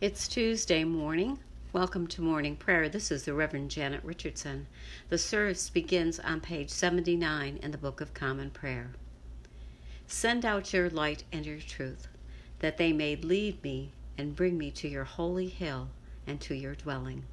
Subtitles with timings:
[0.00, 1.40] It's Tuesday morning.
[1.72, 2.88] Welcome to morning prayer.
[2.88, 4.68] This is the Reverend Janet Richardson.
[5.08, 8.92] The service begins on page 79 in the Book of Common Prayer.
[10.06, 12.06] Send out your light and your truth,
[12.60, 15.88] that they may lead me and bring me to your holy hill
[16.28, 17.24] and to your dwelling.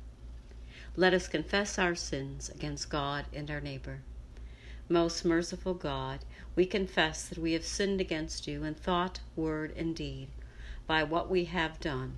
[0.95, 4.00] Let us confess our sins against God and our neighbor.
[4.89, 6.25] Most merciful God,
[6.55, 10.29] we confess that we have sinned against you in thought, word, and deed,
[10.88, 12.18] by what we have done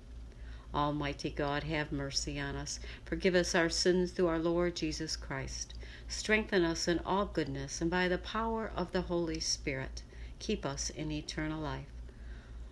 [0.73, 2.79] Almighty God, have mercy on us.
[3.03, 5.73] Forgive us our sins through our Lord Jesus Christ.
[6.07, 10.03] Strengthen us in all goodness, and by the power of the Holy Spirit,
[10.39, 11.85] keep us in eternal life.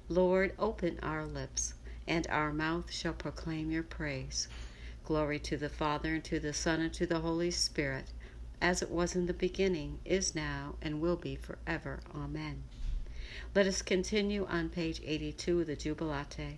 [0.08, 1.74] Lord, open our lips,
[2.08, 4.48] and our mouth shall proclaim your praise.
[5.06, 8.06] Glory to the Father, and to the Son, and to the Holy Spirit,
[8.62, 12.00] as it was in the beginning, is now, and will be forever.
[12.16, 12.64] Amen.
[13.56, 16.58] Let us continue on page 82 of the Jubilate.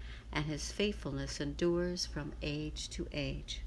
[0.33, 3.61] and his faithfulness endures from age to age.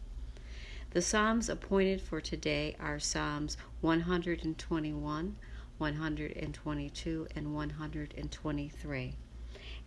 [0.92, 5.36] The Psalms appointed for today are Psalms 121,
[5.76, 9.14] 122, and 123,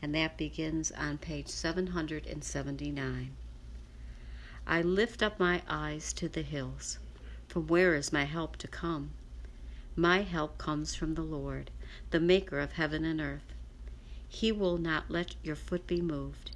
[0.02, 3.32] and that begins on page 779.
[4.68, 7.00] I lift up my eyes to the hills.
[7.48, 9.12] From where is my help to come?
[9.96, 11.72] My help comes from the Lord,
[12.12, 13.54] the maker of heaven and earth.
[14.28, 16.52] He will not let your foot be moved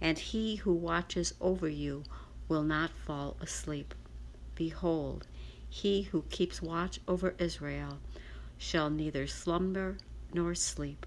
[0.00, 2.04] and he who watches over you
[2.48, 3.94] will not fall asleep.
[4.54, 5.26] Behold,
[5.68, 7.98] he who keeps watch over Israel
[8.58, 9.98] shall neither slumber
[10.32, 11.06] nor sleep.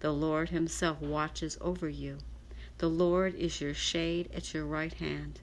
[0.00, 2.18] The Lord himself watches over you.
[2.78, 5.40] The Lord is your shade at your right hand,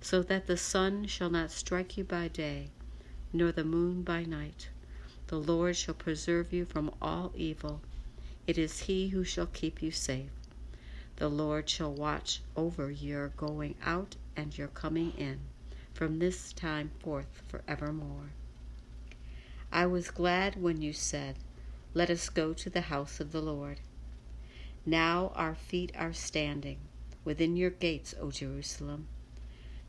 [0.00, 2.70] so that the sun shall not strike you by day,
[3.32, 4.70] nor the moon by night.
[5.26, 7.82] The Lord shall preserve you from all evil.
[8.46, 10.30] It is he who shall keep you safe.
[11.20, 15.40] The Lord shall watch over your going out and your coming in
[15.92, 18.30] from this time forth forevermore.
[19.70, 21.36] I was glad when you said,
[21.92, 23.80] Let us go to the house of the Lord.
[24.86, 26.78] Now our feet are standing
[27.22, 29.06] within your gates, O Jerusalem.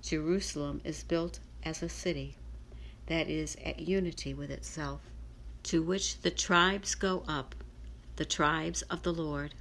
[0.02, 2.36] Jerusalem is built as a city
[3.06, 5.00] that is at unity with itself,
[5.64, 7.56] to which the tribes go up,
[8.18, 9.54] the tribes of the Lord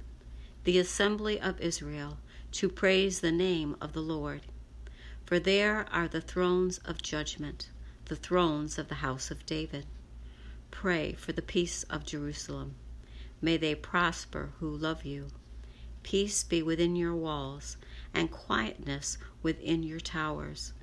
[0.63, 2.17] the assembly of Israel,
[2.51, 4.41] to praise the name of the Lord.
[5.25, 7.69] For there are the thrones of judgment,
[8.05, 9.85] the thrones of the house of David.
[10.69, 12.75] Pray for the peace of Jerusalem.
[13.41, 15.27] May they prosper who love you.
[16.03, 17.77] Peace be within your walls,
[18.13, 20.73] and quietness within your towers.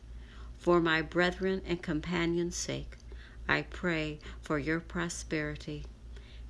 [0.56, 2.96] For my brethren and companions' sake,
[3.48, 5.84] I pray for your prosperity.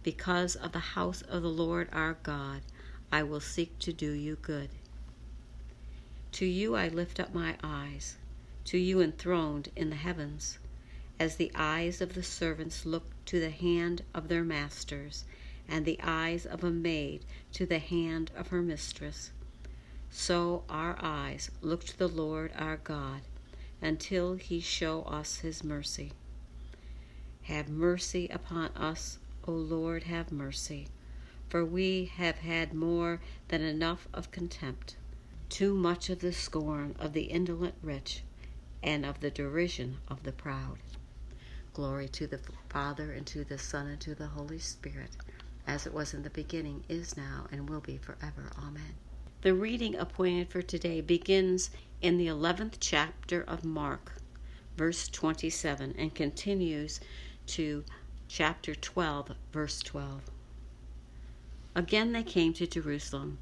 [0.03, 2.62] Because of the house of the Lord our God,
[3.10, 4.69] I will seek to do you good.
[6.32, 8.19] To you I lift up my eyes,
[8.66, 10.58] to you enthroned in the heavens,
[11.18, 15.24] as the eyes of the servants look to the hand of their masters,
[15.66, 17.24] and the eyes of a maid
[17.54, 19.30] to the hand of her mistress.
[20.10, 23.22] So our eyes look to the Lord our God
[23.80, 26.12] until he show us his mercy.
[27.44, 30.88] Have mercy upon us, O Lord, have mercy
[31.48, 34.97] for we have had more than enough of contempt,
[35.48, 38.22] too much of the scorn of the indolent rich,
[38.83, 40.78] and of the derision of the proud.
[41.72, 45.10] Glory to the Father, and to the Son, and to the Holy Spirit,
[45.66, 48.50] as it was in the beginning, is now, and will be forever.
[48.59, 48.95] Amen.
[49.42, 51.71] The reading appointed for today begins
[52.03, 54.15] in the 11th chapter of Mark,
[54.77, 57.00] verse 27, and continues
[57.47, 57.84] to
[58.28, 60.22] chapter 12, verse 12.
[61.74, 63.38] Again they came to Jerusalem.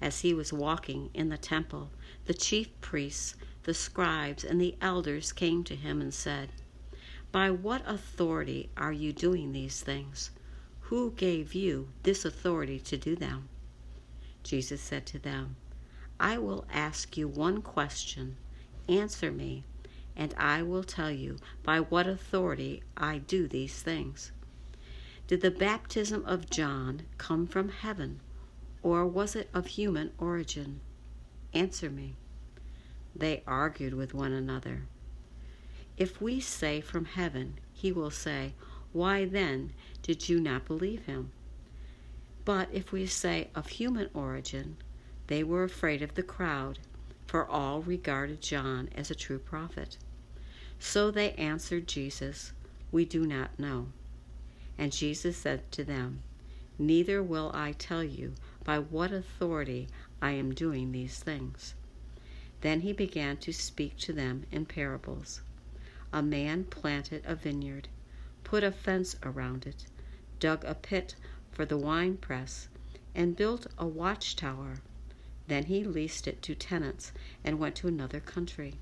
[0.00, 1.90] As he was walking in the temple,
[2.26, 3.34] the chief priests,
[3.64, 6.50] the scribes, and the elders came to him and said,
[7.32, 10.30] By what authority are you doing these things?
[10.82, 13.48] Who gave you this authority to do them?
[14.42, 15.56] Jesus said to them,
[16.20, 18.36] I will ask you one question.
[18.88, 19.64] Answer me,
[20.16, 24.32] and I will tell you by what authority I do these things.
[25.28, 28.20] Did the baptism of John come from heaven,
[28.82, 30.80] or was it of human origin?
[31.52, 32.16] Answer me.
[33.14, 34.84] They argued with one another.
[35.98, 38.54] If we say from heaven, he will say,
[38.94, 41.30] Why then did you not believe him?
[42.46, 44.78] But if we say of human origin,
[45.26, 46.78] they were afraid of the crowd,
[47.26, 49.98] for all regarded John as a true prophet.
[50.78, 52.54] So they answered Jesus,
[52.90, 53.88] We do not know.
[54.78, 56.22] And Jesus said to them,
[56.78, 59.88] Neither will I tell you by what authority
[60.22, 61.74] I am doing these things.
[62.60, 65.40] Then he began to speak to them in parables.
[66.12, 67.88] A man planted a vineyard,
[68.44, 69.86] put a fence around it,
[70.38, 71.16] dug a pit
[71.50, 72.68] for the winepress,
[73.14, 74.76] and built a watchtower.
[75.48, 77.10] Then he leased it to tenants
[77.42, 78.74] and went to another country.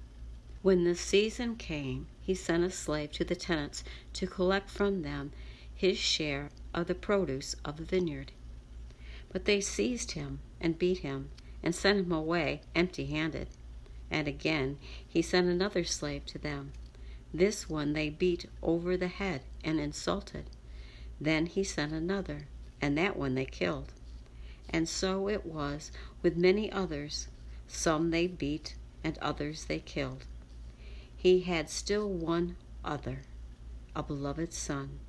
[0.61, 3.83] When the season came, he sent a slave to the tenants
[4.15, 5.33] to collect from them
[5.77, 8.33] his share of the produce of the vineyard.
[9.31, 11.31] But they seized him and beat him
[11.63, 13.49] and sent him away empty handed.
[14.11, 16.73] And again he sent another slave to them
[17.37, 20.47] this one they beat over the head and insulted.
[21.21, 22.47] Then he sent another,
[22.81, 23.93] and that one they killed.
[24.71, 25.93] And so it was
[26.23, 27.29] with many others.
[27.69, 28.75] Some they beat,
[29.05, 30.25] and others they killed.
[31.15, 33.23] He had still one other,
[33.95, 35.01] a beloved son.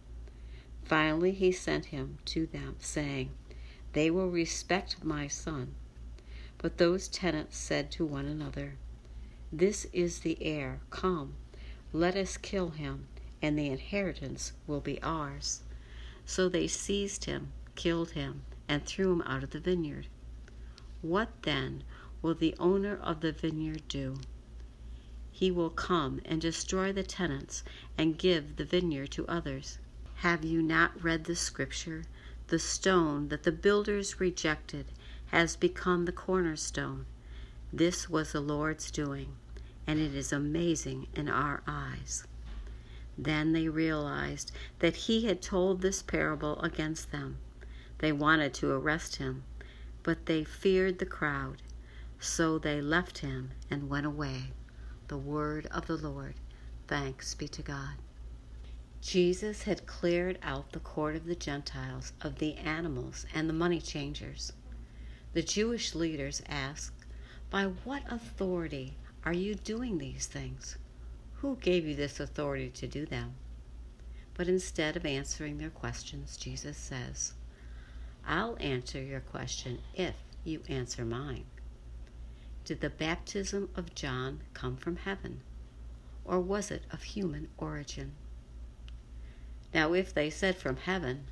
[0.87, 3.29] Finally, he sent him to them, saying,
[3.91, 5.75] They will respect my son.
[6.59, 8.77] But those tenants said to one another,
[9.51, 10.79] This is the heir.
[10.89, 11.35] Come
[11.91, 13.07] let us kill him,
[13.41, 15.61] and the inheritance will be ours.
[16.25, 20.07] So they seized him, killed him, and threw him out of the vineyard.
[21.01, 21.83] What then
[22.21, 24.19] will the owner of the vineyard do?
[25.31, 27.63] He will come and destroy the tenants
[27.97, 29.79] and give the vineyard to others.
[30.21, 32.05] Have you not read the scripture?
[32.47, 34.85] The stone that the builders rejected
[35.27, 37.05] has become the cornerstone.
[37.71, 39.35] This was the Lord's doing
[39.87, 42.27] and it is amazing in our eyes.
[43.17, 47.37] Then they realized that he had told this parable against them.
[47.99, 49.43] They wanted to arrest him,
[50.03, 51.61] but they feared the crowd.
[52.19, 54.51] So they left him and went away.
[55.07, 56.35] The word of the Lord.
[56.87, 57.95] Thanks be to God.
[59.07, 63.79] Jesus had cleared out the court of the Gentiles of the animals and the money
[63.79, 64.51] changers.
[65.31, 67.05] The Jewish leaders asked,
[67.49, 70.75] By what authority are you doing these things?
[71.35, 73.35] Who gave you this authority to do them?
[74.33, 77.33] But instead of answering their questions, Jesus says,
[78.25, 81.45] I'll answer your question if you answer mine.
[82.65, 85.43] Did the baptism of John come from heaven,
[86.25, 88.11] or was it of human origin?
[89.73, 91.25] Now, if they said from heaven,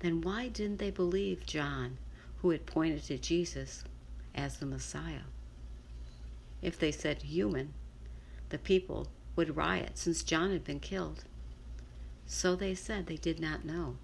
[0.00, 1.98] then why didn't they believe John,
[2.38, 3.84] who had pointed to Jesus
[4.34, 5.26] as the Messiah?
[6.62, 7.74] If they said human,
[8.48, 11.24] the people would riot since John had been killed.
[12.26, 13.96] So they said they did not know.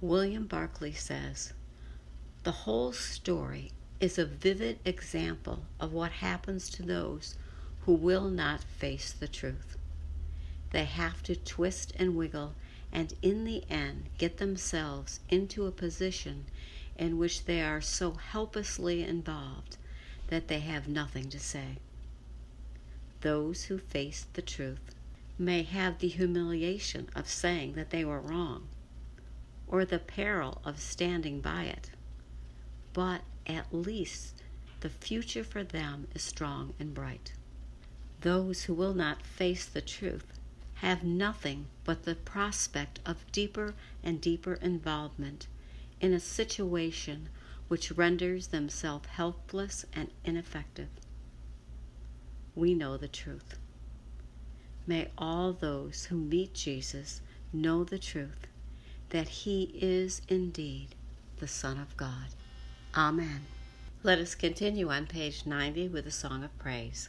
[0.00, 1.52] William Barclay says
[2.42, 7.36] The whole story is a vivid example of what happens to those
[7.82, 9.76] who will not face the truth.
[10.70, 12.54] They have to twist and wiggle
[12.96, 16.46] and in the end get themselves into a position
[16.96, 19.76] in which they are so helplessly involved
[20.28, 21.76] that they have nothing to say.
[23.20, 24.94] Those who face the truth
[25.38, 28.66] may have the humiliation of saying that they were wrong,
[29.68, 31.90] or the peril of standing by it,
[32.94, 34.42] but at least
[34.80, 37.34] the future for them is strong and bright.
[38.22, 40.32] Those who will not face the truth
[40.76, 45.46] have nothing but the prospect of deeper and deeper involvement
[46.00, 47.28] in a situation
[47.68, 50.88] which renders themselves helpless and ineffective.
[52.54, 53.58] We know the truth.
[54.86, 57.20] May all those who meet Jesus
[57.52, 58.46] know the truth
[59.10, 60.94] that he is indeed
[61.38, 62.28] the Son of God.
[62.94, 63.46] Amen.
[64.02, 67.08] Let us continue on page 90 with a song of praise.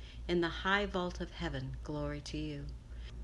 [0.31, 2.67] In the high vault of heaven, glory to you.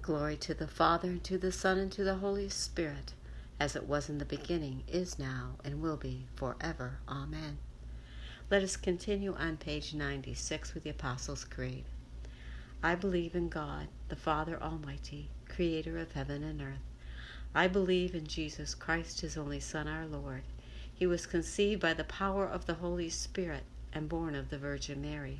[0.02, 3.14] Glory to the Father, and to the Son, and to the Holy Spirit,
[3.62, 7.00] as it was in the beginning, is now, and will be forever.
[7.08, 7.60] Amen.
[8.52, 11.86] Let us continue on page 96 with the Apostles' Creed.
[12.84, 16.84] I believe in God, the Father Almighty, creator of heaven and earth.
[17.56, 20.42] I believe in Jesus Christ, his only Son, our Lord.
[20.94, 25.02] He was conceived by the power of the Holy Spirit and born of the Virgin
[25.02, 25.40] Mary.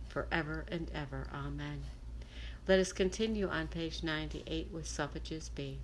[0.11, 1.27] forever and ever.
[1.33, 1.83] Amen.
[2.67, 5.79] Let us continue on page 98 with suffrages B.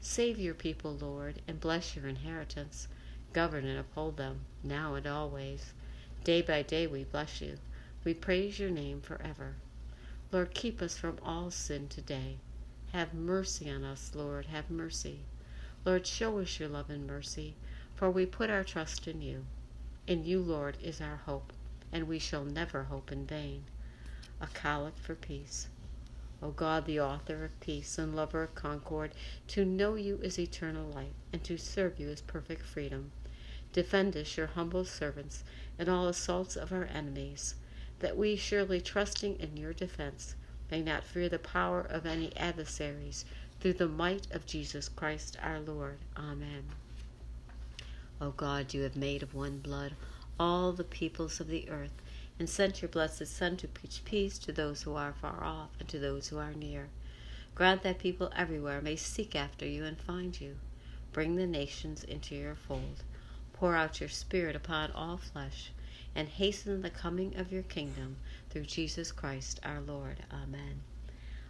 [0.00, 2.88] Save your people, Lord, and bless your inheritance.
[3.32, 5.72] Govern and uphold them, now and always.
[6.24, 7.56] Day by day we bless you.
[8.04, 9.54] We praise your name forever.
[10.30, 12.36] Lord, keep us from all sin today.
[12.92, 15.20] Have mercy on us, Lord, have mercy.
[15.84, 17.54] Lord, show us your love and mercy,
[17.94, 19.46] for we put our trust in you.
[20.06, 21.52] In you, Lord, is our hope,
[21.92, 23.64] and we shall never hope in vain.
[24.40, 25.68] A collect for peace.
[26.40, 29.10] O God, the author of peace and lover of concord,
[29.48, 33.10] to know you is eternal life, and to serve you is perfect freedom.
[33.72, 35.42] Defend us, your humble servants,
[35.78, 37.56] in all assaults of our enemies,
[37.98, 40.36] that we, surely trusting in your defense,
[40.70, 43.24] may not fear the power of any adversaries,
[43.60, 45.98] through the might of Jesus Christ our Lord.
[46.16, 46.64] Amen.
[48.20, 49.94] O God, you have made of one blood
[50.38, 52.02] all the peoples of the earth,
[52.38, 55.88] and sent your blessed Son to preach peace to those who are far off and
[55.88, 56.88] to those who are near.
[57.54, 60.56] Grant that people everywhere may seek after you and find you.
[61.12, 63.02] Bring the nations into your fold.
[63.52, 65.72] Pour out your Spirit upon all flesh,
[66.14, 68.16] and hasten the coming of your kingdom
[68.50, 70.18] through Jesus Christ our Lord.
[70.32, 70.82] Amen.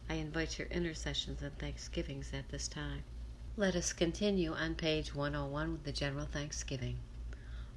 [0.09, 3.03] I invite your intercessions and thanksgivings at this time.
[3.59, 6.97] Let us continue on page 101 with the general thanksgiving.